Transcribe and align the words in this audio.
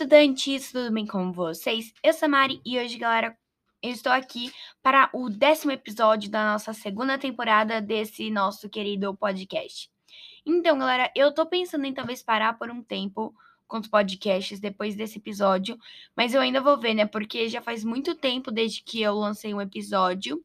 estudantes, 0.00 0.70
tudo 0.70 0.92
bem 0.92 1.04
com 1.04 1.32
vocês? 1.32 1.92
Eu 2.02 2.12
sou 2.12 2.26
a 2.26 2.28
Mari 2.28 2.60
e 2.64 2.78
hoje, 2.78 2.96
galera, 2.96 3.36
eu 3.82 3.90
estou 3.90 4.12
aqui 4.12 4.52
para 4.82 5.10
o 5.12 5.28
décimo 5.28 5.72
episódio 5.72 6.30
da 6.30 6.52
nossa 6.52 6.72
segunda 6.72 7.18
temporada 7.18 7.80
desse 7.80 8.30
nosso 8.30 8.68
querido 8.68 9.14
podcast. 9.14 9.90
Então, 10.46 10.78
galera, 10.78 11.10
eu 11.16 11.34
tô 11.34 11.44
pensando 11.46 11.84
em 11.84 11.92
talvez 11.92 12.22
parar 12.22 12.58
por 12.58 12.70
um 12.70 12.82
tempo 12.82 13.34
com 13.66 13.78
os 13.78 13.88
podcasts 13.88 14.60
depois 14.60 14.94
desse 14.94 15.18
episódio, 15.18 15.76
mas 16.16 16.32
eu 16.32 16.40
ainda 16.40 16.60
vou 16.60 16.78
ver, 16.78 16.94
né? 16.94 17.04
Porque 17.04 17.48
já 17.48 17.60
faz 17.60 17.84
muito 17.84 18.14
tempo 18.14 18.50
desde 18.50 18.82
que 18.82 19.02
eu 19.02 19.14
lancei 19.14 19.52
um 19.52 19.60
episódio. 19.60 20.42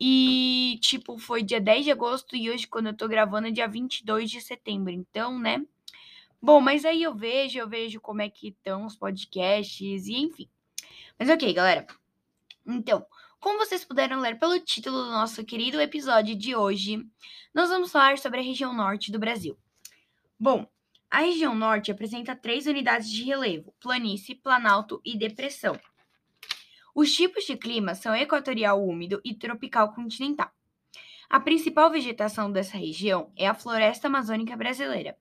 E, 0.00 0.78
tipo, 0.80 1.18
foi 1.18 1.42
dia 1.42 1.60
10 1.60 1.84
de 1.84 1.90
agosto 1.92 2.34
e 2.34 2.50
hoje, 2.50 2.66
quando 2.66 2.88
eu 2.88 2.96
tô 2.96 3.06
gravando, 3.06 3.48
é 3.48 3.50
dia 3.50 3.68
22 3.68 4.30
de 4.30 4.40
setembro. 4.40 4.90
Então, 4.90 5.38
né? 5.38 5.64
Bom, 6.44 6.60
mas 6.60 6.84
aí 6.84 7.04
eu 7.04 7.14
vejo, 7.14 7.56
eu 7.60 7.68
vejo 7.68 8.00
como 8.00 8.20
é 8.20 8.28
que 8.28 8.48
estão 8.48 8.84
os 8.84 8.96
podcasts 8.96 10.06
e 10.08 10.14
enfim. 10.14 10.50
Mas 11.16 11.30
ok, 11.30 11.52
galera. 11.52 11.86
Então, 12.66 13.06
como 13.38 13.58
vocês 13.58 13.84
puderam 13.84 14.18
ler 14.18 14.40
pelo 14.40 14.58
título 14.58 15.04
do 15.04 15.10
nosso 15.12 15.44
querido 15.44 15.80
episódio 15.80 16.34
de 16.34 16.56
hoje, 16.56 17.06
nós 17.54 17.68
vamos 17.68 17.92
falar 17.92 18.18
sobre 18.18 18.40
a 18.40 18.42
região 18.42 18.74
norte 18.74 19.12
do 19.12 19.20
Brasil. 19.20 19.56
Bom, 20.36 20.66
a 21.08 21.20
região 21.20 21.54
norte 21.54 21.92
apresenta 21.92 22.34
três 22.34 22.66
unidades 22.66 23.08
de 23.08 23.22
relevo: 23.22 23.72
planície, 23.78 24.34
planalto 24.34 25.00
e 25.04 25.16
depressão. 25.16 25.78
Os 26.92 27.14
tipos 27.14 27.44
de 27.44 27.56
clima 27.56 27.94
são 27.94 28.16
equatorial 28.16 28.84
úmido 28.84 29.20
e 29.24 29.32
tropical 29.32 29.94
continental. 29.94 30.50
A 31.30 31.38
principal 31.38 31.88
vegetação 31.88 32.50
dessa 32.50 32.76
região 32.76 33.32
é 33.36 33.46
a 33.46 33.54
floresta 33.54 34.08
amazônica 34.08 34.56
brasileira, 34.56 35.16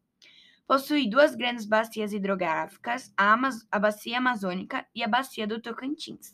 Possui 0.72 1.06
duas 1.06 1.36
grandes 1.36 1.66
bacias 1.66 2.14
hidrográficas, 2.14 3.12
a, 3.18 3.34
Amaz 3.34 3.68
a 3.70 3.78
Bacia 3.78 4.20
Amazônica 4.20 4.88
e 4.96 5.04
a 5.04 5.08
Bacia 5.10 5.46
do 5.46 5.60
Tocantins. 5.60 6.34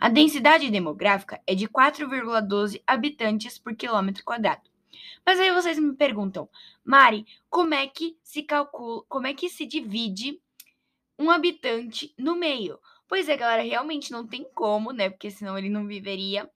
A 0.00 0.08
densidade 0.08 0.70
demográfica 0.70 1.38
é 1.46 1.54
de 1.54 1.68
4,12 1.68 2.82
habitantes 2.86 3.58
por 3.58 3.76
quilômetro 3.76 4.24
quadrado. 4.24 4.62
Mas 5.26 5.38
aí 5.38 5.52
vocês 5.52 5.78
me 5.78 5.94
perguntam, 5.94 6.48
Mari, 6.82 7.26
como 7.50 7.74
é 7.74 7.86
que 7.86 8.16
se 8.22 8.42
calcula, 8.44 9.02
como 9.06 9.26
é 9.26 9.34
que 9.34 9.50
se 9.50 9.66
divide 9.66 10.40
um 11.18 11.30
habitante 11.30 12.14
no 12.16 12.36
meio? 12.36 12.78
Pois 13.06 13.28
é, 13.28 13.36
galera, 13.36 13.62
realmente 13.62 14.10
não 14.10 14.26
tem 14.26 14.42
como, 14.54 14.90
né? 14.90 15.10
Porque 15.10 15.30
senão 15.30 15.58
ele 15.58 15.68
não 15.68 15.86
viveria. 15.86 16.50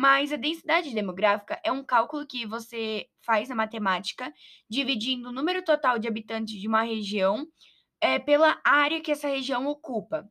Mas 0.00 0.32
a 0.32 0.36
densidade 0.36 0.94
demográfica 0.94 1.60
é 1.62 1.70
um 1.70 1.84
cálculo 1.84 2.26
que 2.26 2.46
você 2.46 3.06
faz 3.20 3.50
na 3.50 3.54
matemática, 3.54 4.32
dividindo 4.66 5.28
o 5.28 5.32
número 5.32 5.62
total 5.62 5.98
de 5.98 6.08
habitantes 6.08 6.58
de 6.58 6.66
uma 6.66 6.84
região 6.84 7.46
é, 8.00 8.18
pela 8.18 8.58
área 8.64 9.02
que 9.02 9.12
essa 9.12 9.28
região 9.28 9.66
ocupa. 9.66 10.26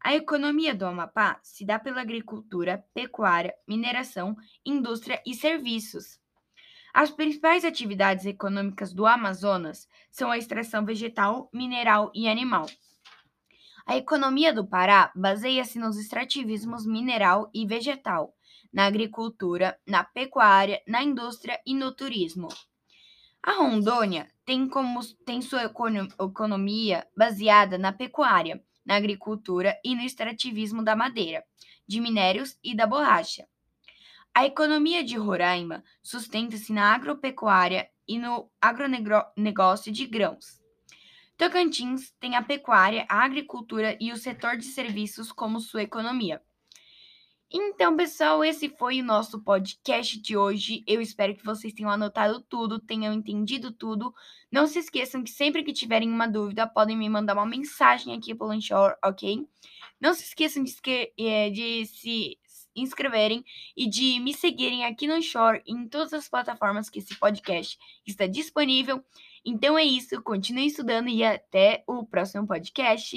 A 0.00 0.14
economia 0.14 0.72
do 0.72 0.86
Amapá 0.86 1.40
se 1.42 1.64
dá 1.64 1.76
pela 1.76 2.00
agricultura, 2.00 2.84
pecuária, 2.94 3.52
mineração, 3.66 4.36
indústria 4.64 5.20
e 5.26 5.34
serviços. 5.34 6.20
As 6.94 7.10
principais 7.10 7.64
atividades 7.64 8.26
econômicas 8.26 8.92
do 8.92 9.06
Amazonas 9.06 9.88
são 10.08 10.30
a 10.30 10.38
extração 10.38 10.84
vegetal, 10.84 11.50
mineral 11.52 12.12
e 12.14 12.28
animal. 12.28 12.66
A 13.84 13.96
economia 13.96 14.52
do 14.52 14.64
Pará 14.64 15.10
baseia-se 15.16 15.80
nos 15.80 15.98
extrativismos 15.98 16.86
mineral 16.86 17.50
e 17.52 17.66
vegetal, 17.66 18.32
na 18.72 18.86
agricultura, 18.86 19.76
na 19.84 20.04
pecuária, 20.04 20.80
na 20.86 21.02
indústria 21.02 21.60
e 21.66 21.74
no 21.74 21.92
turismo. 21.92 22.48
A 23.42 23.52
Rondônia 23.52 24.28
tem, 24.44 24.68
como, 24.68 25.00
tem 25.24 25.40
sua 25.40 25.64
economia 25.64 27.06
baseada 27.16 27.78
na 27.78 27.92
pecuária, 27.92 28.62
na 28.84 28.96
agricultura 28.96 29.78
e 29.84 29.94
no 29.94 30.02
extrativismo 30.02 30.82
da 30.82 30.96
madeira, 30.96 31.44
de 31.86 32.00
minérios 32.00 32.58
e 32.62 32.74
da 32.74 32.86
borracha. 32.86 33.46
A 34.34 34.44
economia 34.44 35.02
de 35.02 35.16
Roraima 35.16 35.82
sustenta-se 36.02 36.72
na 36.72 36.94
agropecuária 36.94 37.88
e 38.06 38.18
no 38.18 38.50
agronegócio 38.60 39.92
de 39.92 40.06
grãos. 40.06 40.62
Tocantins 41.36 42.10
tem 42.18 42.34
a 42.34 42.42
pecuária, 42.42 43.06
a 43.08 43.24
agricultura 43.24 43.96
e 44.00 44.12
o 44.12 44.16
setor 44.16 44.56
de 44.56 44.64
serviços 44.64 45.30
como 45.30 45.60
sua 45.60 45.82
economia. 45.82 46.42
Então, 47.50 47.96
pessoal, 47.96 48.44
esse 48.44 48.68
foi 48.68 49.00
o 49.00 49.04
nosso 49.04 49.40
podcast 49.40 50.20
de 50.20 50.36
hoje. 50.36 50.84
Eu 50.86 51.00
espero 51.00 51.34
que 51.34 51.44
vocês 51.44 51.72
tenham 51.72 51.90
anotado 51.90 52.42
tudo, 52.42 52.78
tenham 52.78 53.10
entendido 53.10 53.72
tudo. 53.72 54.14
Não 54.52 54.66
se 54.66 54.78
esqueçam 54.80 55.24
que 55.24 55.30
sempre 55.30 55.62
que 55.62 55.72
tiverem 55.72 56.10
uma 56.10 56.28
dúvida, 56.28 56.66
podem 56.66 56.94
me 56.94 57.08
mandar 57.08 57.32
uma 57.32 57.46
mensagem 57.46 58.14
aqui 58.14 58.34
pelo 58.34 58.50
Anchor, 58.50 58.94
ok? 59.02 59.46
Não 59.98 60.12
se 60.12 60.24
esqueçam 60.24 60.62
de, 60.62 60.76
eh, 61.18 61.48
de 61.48 61.86
se 61.86 62.38
inscreverem 62.76 63.42
e 63.74 63.88
de 63.88 64.20
me 64.20 64.34
seguirem 64.34 64.84
aqui 64.84 65.06
no 65.06 65.14
Anchor 65.14 65.62
em 65.66 65.88
todas 65.88 66.12
as 66.12 66.28
plataformas 66.28 66.90
que 66.90 66.98
esse 66.98 67.18
podcast 67.18 67.78
está 68.06 68.26
disponível. 68.26 69.02
Então 69.42 69.78
é 69.78 69.84
isso, 69.84 70.20
continue 70.22 70.66
estudando 70.66 71.08
e 71.08 71.24
até 71.24 71.82
o 71.86 72.04
próximo 72.04 72.46
podcast. 72.46 73.16